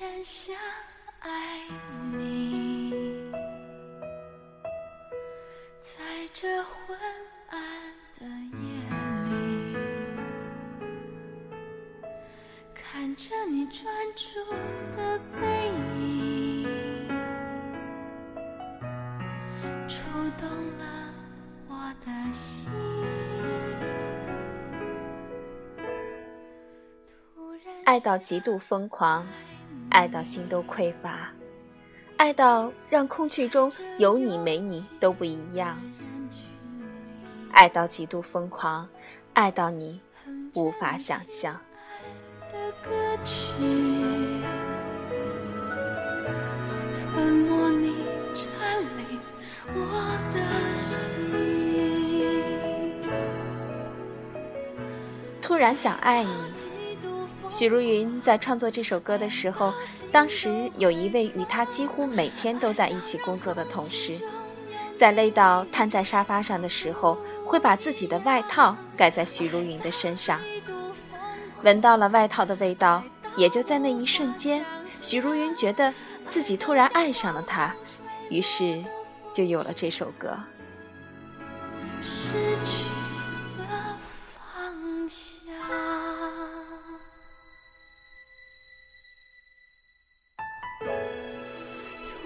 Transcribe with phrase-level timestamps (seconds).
[0.00, 0.56] 然想
[1.20, 1.60] 爱
[2.16, 2.92] 你，
[5.80, 6.00] 在
[6.32, 6.98] 这昏
[7.48, 7.60] 暗
[8.18, 8.26] 的
[8.58, 8.66] 夜
[9.26, 9.30] 里，
[12.74, 13.86] 看着你专
[14.16, 14.44] 注
[14.96, 15.68] 的背
[16.00, 17.08] 影，
[19.86, 19.96] 触
[20.36, 20.48] 动
[20.78, 21.14] 了
[21.68, 22.68] 我的心。
[27.84, 29.26] 爱到极度疯狂，
[29.90, 31.30] 爱到心都匮乏，
[32.16, 35.78] 爱到让空气中有你没你都不一样，
[37.52, 38.88] 爱到极度疯狂，
[39.34, 40.00] 爱到你
[40.54, 41.60] 无法想象。
[55.40, 56.83] 突然想爱你。
[57.50, 59.72] 许茹芸在创作这首歌的时候，
[60.10, 64.16] 当时有一位与她几乎每天都在一起工作的同事，
[64.96, 70.40] 在累到瘫在沙发上的时候，会把自己的外套盖在许茹芸的身上，
[71.62, 73.02] 闻到了外套的味道，
[73.36, 74.64] 也就在那一瞬间，
[75.00, 75.94] 许茹芸觉得
[76.28, 77.72] 自己突然爱上了他，
[78.30, 78.82] 于是
[79.32, 80.36] 就有了这首歌。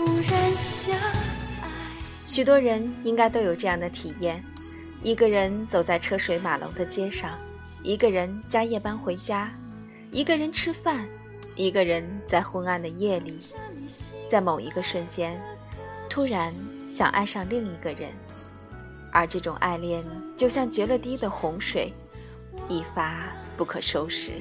[2.24, 4.42] 许多人应该都有这样的体验：
[5.02, 7.36] 一个人走在车水马龙的街上，
[7.82, 9.50] 一个人加夜班回家，
[10.12, 11.06] 一个人吃饭，
[11.56, 13.38] 一个人在昏暗的夜里，
[14.28, 15.40] 在某一个瞬间，
[16.08, 16.54] 突然
[16.88, 18.12] 想爱上另一个人，
[19.10, 20.04] 而这种爱恋
[20.36, 21.92] 就像决了堤的洪水，
[22.68, 24.32] 一发不可收拾。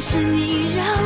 [0.00, 1.05] 是你让